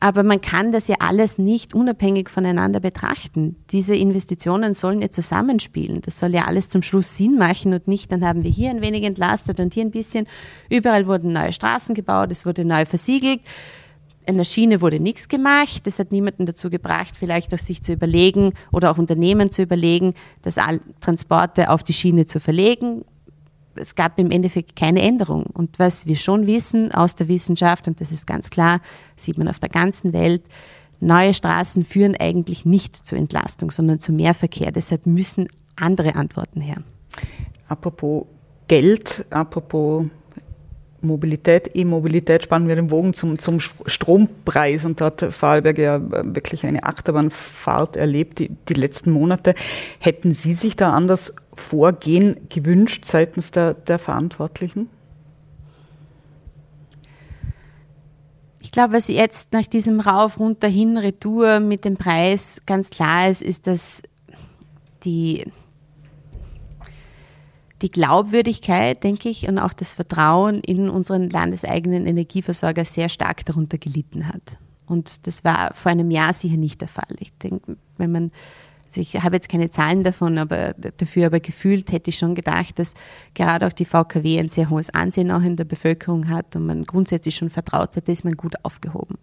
[0.00, 3.56] Aber man kann das ja alles nicht unabhängig voneinander betrachten.
[3.70, 6.02] Diese Investitionen sollen ja zusammenspielen.
[6.02, 8.80] Das soll ja alles zum Schluss Sinn machen und nicht, dann haben wir hier ein
[8.80, 10.28] wenig entlastet und hier ein bisschen.
[10.70, 13.40] Überall wurden neue Straßen gebaut, es wurde neu versiegelt.
[14.24, 15.86] In der Schiene wurde nichts gemacht.
[15.86, 20.14] Das hat niemanden dazu gebracht, vielleicht auch sich zu überlegen oder auch Unternehmen zu überlegen,
[20.42, 20.56] das
[21.00, 23.04] Transporte auf die Schiene zu verlegen
[23.78, 25.44] es gab im Endeffekt keine Änderung.
[25.44, 28.80] Und was wir schon wissen aus der Wissenschaft, und das ist ganz klar,
[29.16, 30.42] sieht man auf der ganzen Welt,
[31.00, 34.72] neue Straßen führen eigentlich nicht zur Entlastung, sondern zu mehr Verkehr.
[34.72, 36.82] Deshalb müssen andere Antworten her.
[37.68, 38.26] Apropos
[38.66, 40.06] Geld, apropos
[41.00, 46.00] Mobilität, E-Mobilität, spannen wir den Bogen zum, zum Strompreis und da hat Vorarlberg ja
[46.34, 49.54] wirklich eine Achterbahnfahrt erlebt die, die letzten Monate.
[50.00, 54.88] Hätten Sie sich da anders Vorgehen gewünscht seitens der, der Verantwortlichen?
[58.60, 63.30] Ich glaube, was jetzt nach diesem Rauf, runter, hin, Retour mit dem Preis ganz klar
[63.30, 64.02] ist, ist, dass
[65.04, 65.44] die,
[67.82, 73.78] die Glaubwürdigkeit, denke ich, und auch das Vertrauen in unseren landeseigenen Energieversorger sehr stark darunter
[73.78, 74.58] gelitten hat.
[74.86, 77.14] Und das war vor einem Jahr sicher nicht der Fall.
[77.20, 78.32] Ich denke, wenn man
[78.88, 82.78] also ich habe jetzt keine Zahlen davon, aber dafür aber gefühlt hätte ich schon gedacht,
[82.78, 82.94] dass
[83.34, 86.84] gerade auch die VKW ein sehr hohes Ansehen auch in der Bevölkerung hat und man
[86.84, 89.18] grundsätzlich schon vertraut hat, ist man gut aufgehoben.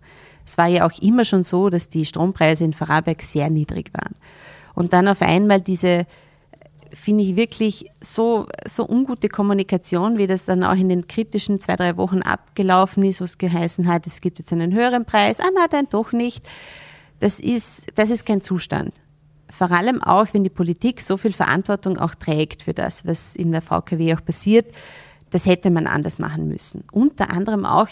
[0.46, 4.14] Es war ja auch immer schon so, dass die Strompreise in Vorarlberg sehr niedrig waren.
[4.76, 6.06] Und dann auf einmal diese,
[6.96, 11.76] finde ich wirklich so, so ungute Kommunikation, wie das dann auch in den kritischen zwei,
[11.76, 15.50] drei Wochen abgelaufen ist, wo es geheißen hat, es gibt jetzt einen höheren Preis, ah
[15.54, 16.44] nein, dann doch nicht.
[17.20, 18.94] Das ist, das ist kein Zustand
[19.50, 23.52] vor allem auch, wenn die Politik so viel Verantwortung auch trägt für das, was in
[23.52, 24.72] der VKW auch passiert,
[25.30, 26.84] das hätte man anders machen müssen.
[26.92, 27.90] Unter anderem auch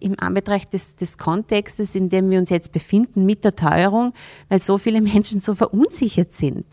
[0.00, 4.12] im Anbetracht des, des Kontextes, in dem wir uns jetzt befinden mit der Teuerung,
[4.48, 6.66] weil so viele Menschen so verunsichert sind.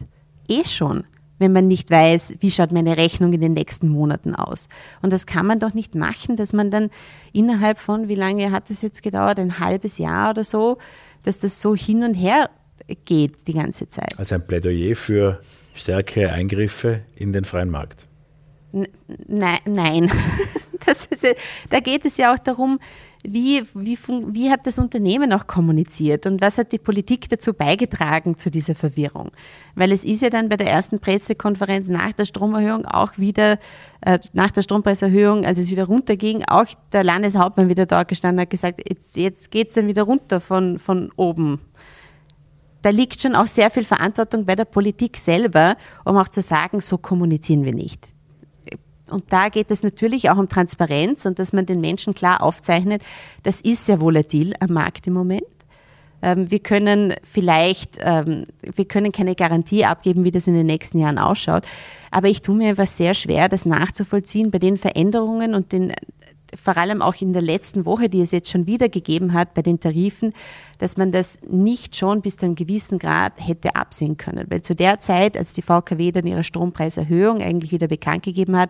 [0.48, 1.06] Eh schon,
[1.38, 4.70] wenn man nicht weiß, wie schaut meine Rechnung in den nächsten Monaten aus.
[5.02, 6.90] Und das kann man doch nicht machen, dass man dann
[7.34, 10.78] innerhalb von, wie lange hat das jetzt gedauert, ein halbes Jahr oder so,
[11.24, 12.50] dass das so hin und her
[13.06, 14.18] geht die ganze Zeit.
[14.18, 15.40] Also ein Plädoyer für
[15.74, 18.08] stärkere Eingriffe in den freien Markt.
[19.28, 20.12] Nein, nein.
[20.88, 21.26] Ist,
[21.72, 22.80] da geht es ja auch darum,
[23.28, 28.38] wie, wie, wie hat das Unternehmen auch kommuniziert und was hat die Politik dazu beigetragen
[28.38, 29.32] zu dieser Verwirrung?
[29.76, 33.58] Weil es ist ja dann bei der ersten Pressekonferenz nach der Stromerhöhung auch wieder,
[34.02, 38.50] äh, nach der Strompreiserhöhung, als es wieder runterging, auch der Landeshauptmann wieder dort gestanden hat
[38.50, 41.60] gesagt, jetzt, jetzt geht es dann wieder runter von, von oben
[42.86, 46.82] da liegt schon auch sehr viel Verantwortung bei der Politik selber, um auch zu sagen,
[46.82, 48.15] so kommunizieren wir nicht.
[49.10, 53.04] Und da geht es natürlich auch um Transparenz und dass man den Menschen klar aufzeichnet,
[53.44, 55.44] das ist sehr volatil am Markt im Moment.
[56.22, 60.98] Ähm, wir können vielleicht, ähm, wir können keine Garantie abgeben, wie das in den nächsten
[60.98, 61.64] Jahren ausschaut.
[62.10, 65.94] Aber ich tue mir einfach sehr schwer, das nachzuvollziehen bei den Veränderungen und den
[66.56, 69.62] vor allem auch in der letzten Woche, die es jetzt schon wieder gegeben hat bei
[69.62, 70.34] den Tarifen,
[70.80, 74.46] dass man das nicht schon bis zu einem gewissen Grad hätte absehen können.
[74.50, 78.70] Weil zu der Zeit, als die VKW dann ihre Strompreiserhöhung eigentlich wieder bekannt gegeben hat,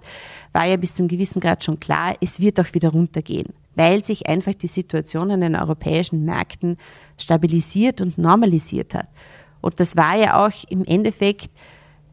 [0.53, 4.03] war ja bis zu einem gewissen Grad schon klar, es wird auch wieder runtergehen, weil
[4.03, 6.77] sich einfach die Situation an den europäischen Märkten
[7.17, 9.09] stabilisiert und normalisiert hat.
[9.61, 11.49] Und das war ja auch im Endeffekt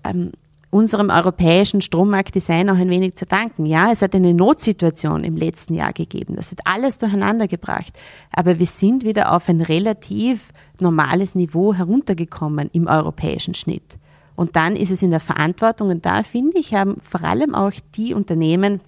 [0.04, 0.32] ähm,
[0.72, 3.66] unserem europäischen Strommarktdesign auch ein wenig zu danken.
[3.66, 6.34] Ja, es hat eine Notsituation im letzten Jahr gegeben.
[6.34, 7.92] Das hat alles durcheinander gebracht.
[8.32, 13.98] Aber wir sind wieder auf ein relativ normales Niveau heruntergekommen im europäischen Schnitt.
[14.34, 17.72] Und dann ist es in der Verantwortung, und da finde ich, haben vor allem auch
[17.94, 18.80] die Unternehmen,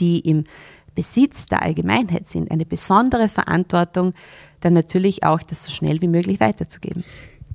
[0.00, 0.42] die im
[0.96, 4.12] Besitz der Allgemeinheit sind, eine besondere Verantwortung,
[4.60, 7.04] dann natürlich auch das so schnell wie möglich weiterzugeben.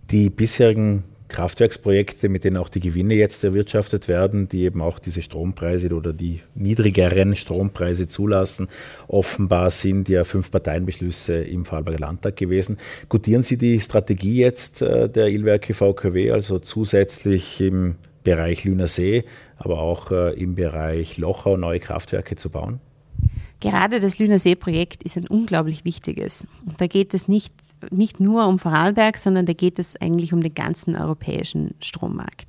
[0.10, 5.22] Die bisherigen Kraftwerksprojekte, mit denen auch die Gewinne jetzt erwirtschaftet werden, die eben auch diese
[5.22, 8.67] Strompreise oder die niedrigeren Strompreise zulassen.
[9.08, 12.78] Offenbar sind ja fünf Parteienbeschlüsse im Vorarlberger Landtag gewesen.
[13.10, 19.24] Gutieren Sie die Strategie jetzt äh, der Ilwerke VKW, also zusätzlich im Bereich Lüner See,
[19.58, 22.80] aber auch äh, im Bereich Lochau neue Kraftwerke zu bauen?
[23.62, 26.48] Gerade das Lüner See-Projekt ist ein unglaublich wichtiges.
[26.78, 27.54] da geht es nicht
[27.89, 32.48] nicht nur um Vorarlberg, sondern da geht es eigentlich um den ganzen europäischen Strommarkt.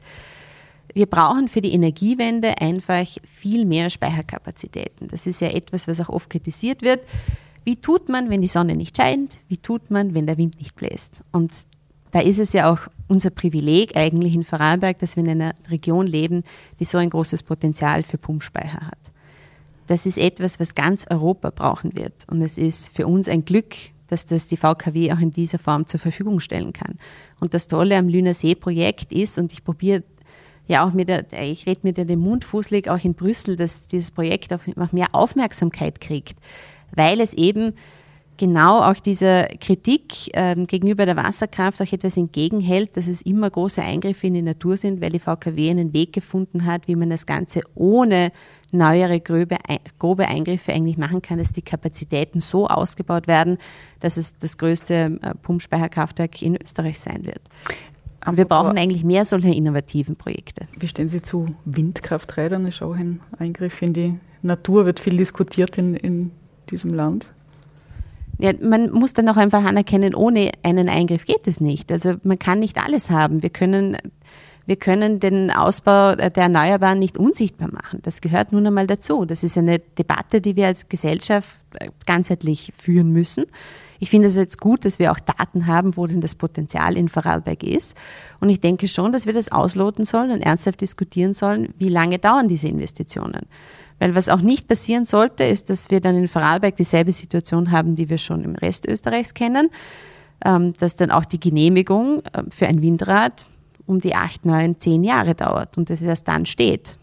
[0.94, 5.08] Wir brauchen für die Energiewende einfach viel mehr Speicherkapazitäten.
[5.08, 7.00] Das ist ja etwas, was auch oft kritisiert wird.
[7.64, 9.38] Wie tut man, wenn die Sonne nicht scheint?
[9.48, 11.22] Wie tut man, wenn der Wind nicht bläst?
[11.30, 11.52] Und
[12.10, 16.06] da ist es ja auch unser Privileg eigentlich in Vorarlberg, dass wir in einer Region
[16.06, 16.44] leben,
[16.78, 18.98] die so ein großes Potenzial für Pumpspeicher hat.
[19.86, 22.26] Das ist etwas, was ganz Europa brauchen wird.
[22.30, 23.74] Und es ist für uns ein Glück,
[24.12, 26.98] dass das die VKW auch in dieser Form zur Verfügung stellen kann.
[27.40, 30.02] Und das Tolle am Lüner See-Projekt ist, und ich probiere
[30.68, 34.10] ja auch mit der, ich rede mit dem Mund fußlig auch in Brüssel, dass dieses
[34.10, 36.38] Projekt auch mehr Aufmerksamkeit kriegt,
[36.94, 37.72] weil es eben
[38.36, 43.80] genau auch dieser Kritik ähm, gegenüber der Wasserkraft auch etwas entgegenhält, dass es immer große
[43.80, 47.24] Eingriffe in die Natur sind, weil die VKW einen Weg gefunden hat, wie man das
[47.24, 48.30] Ganze ohne
[48.72, 49.58] neuere grobe,
[49.98, 53.58] grobe Eingriffe eigentlich machen kann, dass die Kapazitäten so ausgebaut werden,
[54.00, 57.42] dass es das größte äh, Pumpspeicherkraftwerk in Österreich sein wird.
[58.26, 60.66] Und wir brauchen eigentlich mehr solcher innovativen Projekte.
[60.78, 62.64] Wie stehen Sie zu Windkrafträdern?
[62.64, 66.30] Das ist auch ein Eingriff in die Natur, wird viel diskutiert in, in
[66.70, 67.26] diesem Land.
[68.38, 71.92] Ja, man muss dann auch einfach anerkennen, ohne einen Eingriff geht es nicht.
[71.92, 73.42] Also man kann nicht alles haben.
[73.42, 73.96] Wir können
[74.66, 78.00] wir können den Ausbau der Erneuerbaren nicht unsichtbar machen.
[78.02, 79.24] Das gehört nun einmal dazu.
[79.24, 83.46] Das ist eine Debatte, die wir als Gesellschaft äh, ganzheitlich führen müssen.
[83.98, 87.08] Ich finde es jetzt gut, dass wir auch Daten haben, wo denn das Potenzial in
[87.08, 87.96] Vorarlberg ist.
[88.40, 92.18] Und ich denke schon, dass wir das ausloten sollen und ernsthaft diskutieren sollen, wie lange
[92.18, 93.46] dauern diese Investitionen.
[94.00, 97.94] Weil was auch nicht passieren sollte, ist, dass wir dann in Vorarlberg dieselbe Situation haben,
[97.94, 99.70] die wir schon im Rest Österreichs kennen,
[100.44, 103.46] ähm, dass dann auch die Genehmigung äh, für ein Windrad
[103.86, 106.98] um die acht, neun, zehn Jahre dauert und dass es erst dann steht.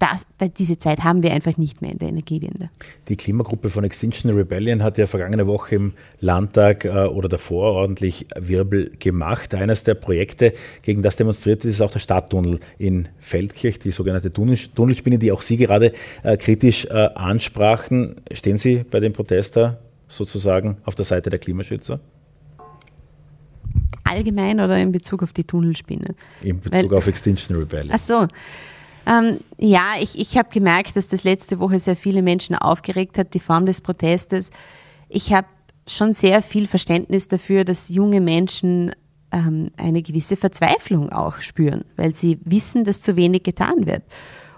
[0.00, 2.70] Das, diese Zeit haben wir einfach nicht mehr in der Energiewende.
[3.08, 8.26] Die Klimagruppe von Extinction Rebellion hat ja vergangene Woche im Landtag äh, oder davor ordentlich
[8.34, 9.54] Wirbel gemacht.
[9.54, 14.32] Eines der Projekte, gegen das demonstriert wird, ist auch der Stadttunnel in Feldkirch, die sogenannte
[14.32, 18.22] Tunnelspinne, die auch Sie gerade äh, kritisch äh, ansprachen.
[18.32, 22.00] Stehen Sie bei dem Protester sozusagen auf der Seite der Klimaschützer?
[24.04, 26.14] Allgemein oder in Bezug auf die Tunnelspinne?
[26.42, 27.92] In Bezug Weil, auf Extinction Rebellion.
[27.92, 28.26] Ach so.
[29.06, 33.34] Ähm, ja, ich, ich habe gemerkt, dass das letzte Woche sehr viele Menschen aufgeregt hat,
[33.34, 34.50] die Form des Protestes.
[35.08, 35.48] Ich habe
[35.86, 38.92] schon sehr viel Verständnis dafür, dass junge Menschen
[39.32, 44.02] ähm, eine gewisse Verzweiflung auch spüren, weil sie wissen, dass zu wenig getan wird.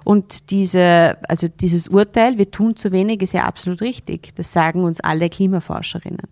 [0.04, 4.34] Und diese, also dieses Urteil, wir tun zu wenig, ist ja absolut richtig.
[4.34, 6.28] Das sagen uns alle Klimaforscherinnen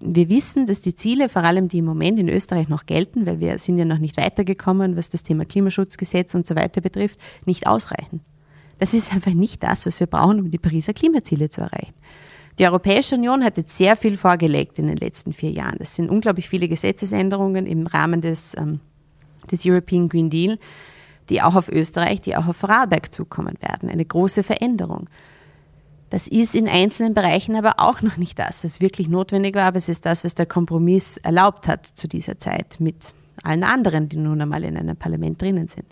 [0.00, 3.40] wir wissen, dass die Ziele, vor allem die im Moment in Österreich noch gelten, weil
[3.40, 7.66] wir sind ja noch nicht weitergekommen, was das Thema Klimaschutzgesetz und so weiter betrifft, nicht
[7.66, 8.20] ausreichen.
[8.78, 11.94] Das ist einfach nicht das, was wir brauchen, um die Pariser Klimaziele zu erreichen.
[12.58, 15.76] Die Europäische Union hat jetzt sehr viel vorgelegt in den letzten vier Jahren.
[15.78, 18.80] Das sind unglaublich viele Gesetzesänderungen im Rahmen des, ähm,
[19.50, 20.58] des European Green Deal,
[21.28, 23.90] die auch auf Österreich, die auch auf Vorarlberg zukommen werden.
[23.90, 25.08] Eine große Veränderung.
[26.10, 29.78] Das ist in einzelnen Bereichen aber auch noch nicht das, was wirklich notwendig war, aber
[29.78, 34.16] es ist das, was der Kompromiss erlaubt hat zu dieser Zeit mit allen anderen, die
[34.16, 35.86] nun einmal in einem Parlament drinnen sind.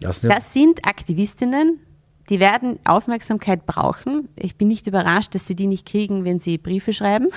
[0.00, 1.80] Das sind Aktivistinnen,
[2.28, 4.28] die werden Aufmerksamkeit brauchen.
[4.36, 7.28] Ich bin nicht überrascht, dass sie die nicht kriegen, wenn sie Briefe schreiben.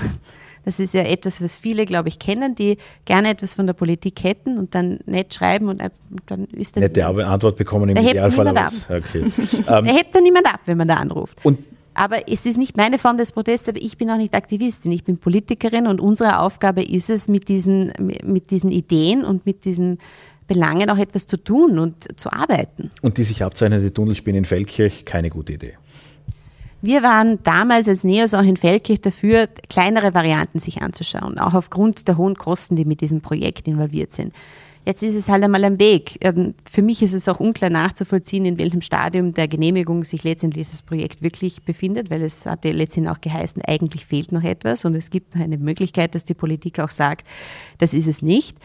[0.66, 4.24] Das ist ja etwas, was viele, glaube ich, kennen, die gerne etwas von der Politik
[4.24, 5.82] hätten und dann nett schreiben und
[6.28, 6.84] dann ist dann.
[6.84, 8.56] Nette Antwort bekommen im Idealfall.
[8.56, 8.72] Ab.
[8.90, 9.26] Okay.
[9.66, 11.38] da hebt dann niemand ab, wenn man da anruft.
[11.44, 11.60] Und
[11.94, 15.04] aber es ist nicht meine Form des Protests, aber ich bin auch nicht Aktivistin, ich
[15.04, 17.92] bin Politikerin und unsere Aufgabe ist es, mit diesen,
[18.24, 20.00] mit diesen Ideen und mit diesen
[20.48, 22.92] Belangen auch etwas zu tun und zu arbeiten.
[23.02, 25.74] Und die sich abzeichnende Tunnelspinne in Feldkirch, keine gute Idee.
[26.82, 32.08] Wir waren damals als NEOS auch in Feldkirch dafür, kleinere Varianten sich anzuschauen, auch aufgrund
[32.08, 34.34] der hohen Kosten, die mit diesem Projekt involviert sind.
[34.84, 36.18] Jetzt ist es halt einmal ein Weg.
[36.22, 40.72] Ähm, für mich ist es auch unklar nachzuvollziehen, in welchem Stadium der Genehmigung sich letztendlich
[40.72, 44.84] das Projekt wirklich befindet, weil es hat ja letztendlich auch geheißen, eigentlich fehlt noch etwas
[44.84, 47.28] und es gibt noch eine Möglichkeit, dass die Politik auch sagt,
[47.78, 48.58] das ist es nicht.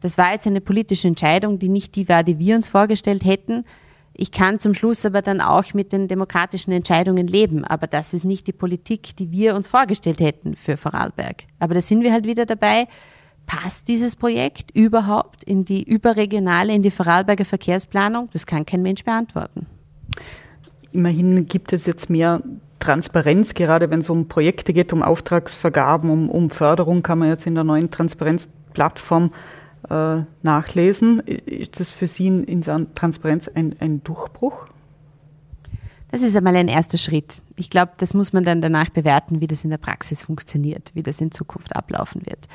[0.00, 3.64] Das war jetzt eine politische Entscheidung, die nicht die war, die wir uns vorgestellt hätten.
[4.20, 7.64] Ich kann zum Schluss aber dann auch mit den demokratischen Entscheidungen leben.
[7.64, 11.44] Aber das ist nicht die Politik, die wir uns vorgestellt hätten für Vorarlberg.
[11.60, 12.88] Aber da sind wir halt wieder dabei.
[13.46, 18.28] passt dieses Projekt überhaupt in die überregionale, in die Vorarlberger Verkehrsplanung?
[18.32, 19.66] Das kann kein Mensch beantworten.
[20.90, 22.42] Immerhin gibt es jetzt mehr
[22.80, 27.46] Transparenz, gerade wenn es um Projekte geht, um Auftragsvergaben, um, um Förderung, kann man jetzt
[27.46, 29.30] in der neuen Transparenzplattform
[29.88, 31.20] äh, nachlesen.
[31.20, 32.62] Ist das für Sie in,
[32.94, 34.66] Transparenz ein, ein Durchbruch?
[36.10, 37.42] Das ist einmal ein erster Schritt.
[37.56, 41.02] Ich glaube, das muss man dann danach bewerten, wie das in der Praxis funktioniert, wie
[41.02, 42.46] das in Zukunft ablaufen wird.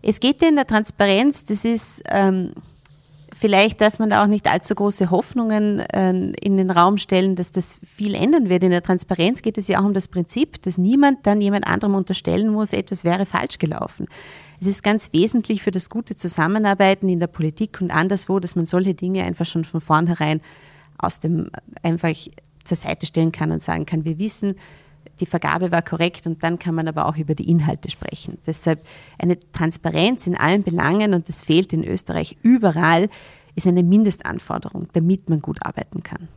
[0.00, 2.52] Es geht ja in der Transparenz, das ist, ähm,
[3.36, 7.52] vielleicht darf man da auch nicht allzu große Hoffnungen äh, in den Raum stellen, dass
[7.52, 8.62] das viel ändern wird.
[8.62, 11.94] In der Transparenz geht es ja auch um das Prinzip, dass niemand dann jemand anderem
[11.94, 14.06] unterstellen muss, etwas wäre falsch gelaufen.
[14.60, 18.66] Es ist ganz wesentlich für das gute Zusammenarbeiten in der Politik und anderswo, dass man
[18.66, 20.40] solche Dinge einfach schon von vornherein
[20.98, 21.50] aus dem
[21.82, 22.14] einfach
[22.64, 24.56] zur Seite stellen kann und sagen kann, wir wissen,
[25.20, 28.38] die Vergabe war korrekt und dann kann man aber auch über die Inhalte sprechen.
[28.46, 28.86] Deshalb
[29.18, 33.08] eine Transparenz in allen Belangen und das fehlt in Österreich überall,
[33.54, 36.28] ist eine Mindestanforderung, damit man gut arbeiten kann.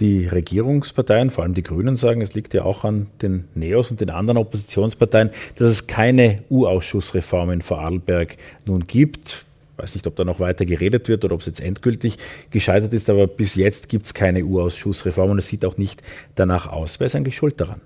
[0.00, 4.00] Die Regierungsparteien, vor allem die Grünen, sagen, es liegt ja auch an den Neos und
[4.00, 9.46] den anderen Oppositionsparteien, dass es keine U-Ausschussreform in Vorarlberg nun gibt.
[9.76, 12.16] Ich weiß nicht, ob da noch weiter geredet wird oder ob es jetzt endgültig
[12.50, 16.02] gescheitert ist, aber bis jetzt gibt es keine U-Ausschussreform und es sieht auch nicht
[16.34, 16.98] danach aus.
[17.00, 17.80] Wer ist eigentlich schuld daran?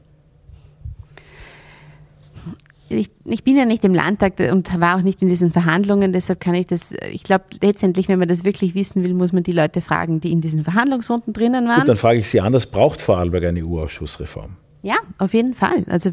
[2.90, 6.40] Ich, ich, bin ja nicht im Landtag und war auch nicht in diesen Verhandlungen, deshalb
[6.40, 9.52] kann ich das, ich glaube, letztendlich, wenn man das wirklich wissen will, muss man die
[9.52, 11.80] Leute fragen, die in diesen Verhandlungsrunden drinnen waren.
[11.80, 14.56] Gut, dann frage ich Sie anders, braucht Vorarlberg eine EU-Ausschussreform?
[14.82, 15.84] Ja, auf jeden Fall.
[15.88, 16.10] Also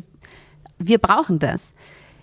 [0.80, 1.74] wir brauchen das.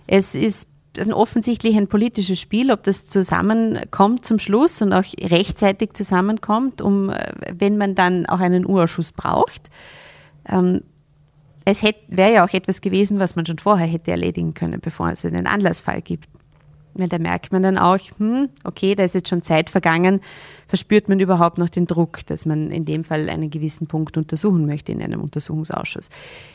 [0.07, 0.67] Es ist
[1.11, 7.31] offensichtlich ein politisches Spiel, ob das zusammenkommt zum Schluss und auch rechtzeitig zusammenkommt, um, äh,
[7.51, 9.71] wenn man dann auch einen U-Ausschuss braucht.
[10.47, 10.81] Ähm,
[11.65, 15.25] es wäre ja auch etwas gewesen, was man schon vorher hätte erledigen können, bevor es
[15.25, 16.27] einen Anlassfall gibt.
[16.95, 20.21] Weil da merkt man dann auch, hm, okay, da ist jetzt schon Zeit vergangen,
[20.67, 24.67] verspürt man überhaupt noch den Druck, dass man in dem Fall einen gewissen Punkt untersuchen
[24.67, 26.09] möchte in einem Untersuchungsausschuss.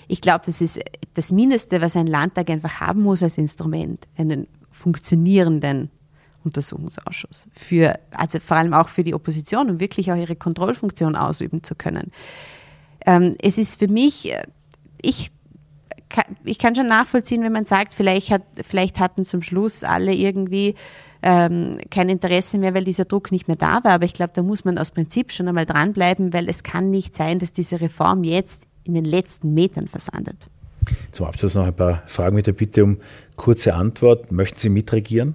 [0.07, 0.81] Ich glaube, das ist
[1.15, 5.91] das Mindeste, was ein Landtag einfach haben muss als Instrument, einen funktionierenden
[6.45, 7.49] Untersuchungsausschuss.
[7.51, 11.75] Für, also vor allem auch für die Opposition, um wirklich auch ihre Kontrollfunktion ausüben zu
[11.75, 12.13] können.
[13.07, 14.33] Ähm, es ist für mich
[15.03, 15.31] ich
[16.45, 20.75] ich kann schon nachvollziehen, wenn man sagt, vielleicht, hat, vielleicht hatten zum Schluss alle irgendwie
[21.23, 23.93] ähm, kein Interesse mehr, weil dieser Druck nicht mehr da war.
[23.93, 27.15] Aber ich glaube, da muss man aus Prinzip schon einmal dranbleiben, weil es kann nicht
[27.15, 30.49] sein, dass diese Reform jetzt in den letzten Metern versandet.
[31.13, 32.99] Zum Abschluss noch ein paar Fragen mit der Bitte um
[33.37, 34.33] kurze Antwort.
[34.33, 35.35] Möchten Sie mitregieren?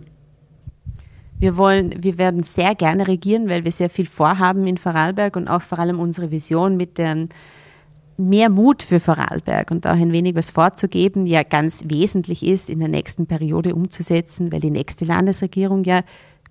[1.40, 5.48] Wir, wollen, wir werden sehr gerne regieren, weil wir sehr viel vorhaben in Vorarlberg und
[5.48, 7.28] auch vor allem unsere Vision mit dem
[8.30, 12.80] mehr Mut für Vorarlberg und auch ein wenig was vorzugeben, ja ganz wesentlich ist, in
[12.80, 16.02] der nächsten Periode umzusetzen, weil die nächste Landesregierung ja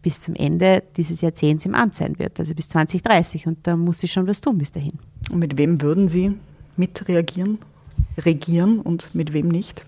[0.02, 3.46] bis zum Ende dieses Jahrzehnts im Amt sein wird, also bis 2030.
[3.46, 4.98] Und da muss sie schon was tun bis dahin.
[5.30, 6.35] Und mit wem würden Sie
[6.76, 7.58] mitreagieren,
[8.18, 9.85] regieren und mit wem nicht?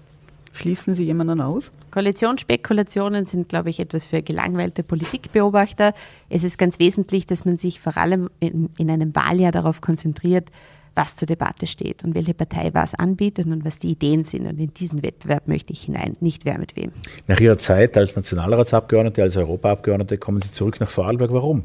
[0.52, 1.72] Schließen Sie jemanden aus?
[1.90, 5.94] Koalitionsspekulationen sind, glaube ich, etwas für gelangweilte Politikbeobachter.
[6.28, 10.50] Es ist ganz wesentlich, dass man sich vor allem in, in einem Wahljahr darauf konzentriert,
[10.94, 14.46] was zur Debatte steht und welche Partei was anbietet und was die Ideen sind.
[14.46, 16.92] Und in diesen Wettbewerb möchte ich hinein, nicht wer mit wem.
[17.26, 21.32] Nach Ihrer Zeit als Nationalratsabgeordnete, als Europaabgeordnete kommen Sie zurück nach Vorarlberg.
[21.32, 21.64] Warum?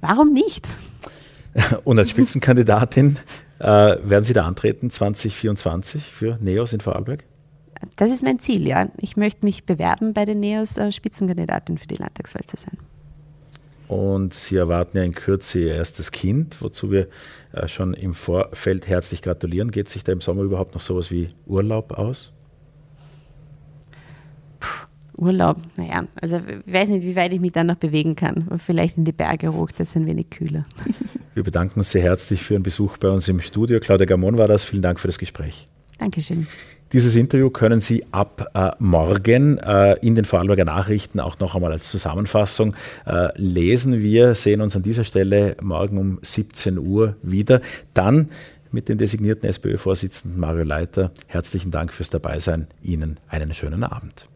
[0.00, 0.68] Warum nicht?
[1.84, 3.18] Und als Spitzenkandidatin
[3.58, 7.24] äh, werden Sie da antreten 2024 für NEOS in Vorarlberg?
[7.96, 8.88] Das ist mein Ziel, ja.
[8.98, 12.78] Ich möchte mich bewerben, bei den NEOS äh, Spitzenkandidatin für die Landtagswahl zu sein.
[13.92, 17.08] Und Sie erwarten ja in Kürze Ihr erstes Kind, wozu wir
[17.52, 19.70] äh, schon im Vorfeld herzlich gratulieren.
[19.70, 22.32] Geht sich da im Sommer überhaupt noch sowas wie Urlaub aus?
[24.60, 24.86] Puh,
[25.18, 28.48] Urlaub, naja, also ich weiß nicht, wie weit ich mich dann noch bewegen kann.
[28.56, 30.64] Vielleicht in die Berge hoch, das ist ein wenig kühler.
[31.34, 33.78] Wir bedanken uns sehr herzlich für Ihren Besuch bei uns im Studio.
[33.78, 34.64] Claudia Gamon war das.
[34.64, 35.68] Vielen Dank für das Gespräch.
[35.98, 36.46] Dankeschön.
[36.92, 41.72] Dieses Interview können Sie ab äh, morgen äh, in den Vorarlberger Nachrichten auch noch einmal
[41.72, 42.74] als Zusammenfassung
[43.06, 44.02] äh, lesen.
[44.02, 47.62] Wir sehen uns an dieser Stelle morgen um 17 Uhr wieder.
[47.94, 48.28] Dann
[48.72, 51.12] mit dem designierten SPÖ-Vorsitzenden Mario Leiter.
[51.28, 52.66] Herzlichen Dank fürs Dabeisein.
[52.82, 54.28] Ihnen einen schönen Abend.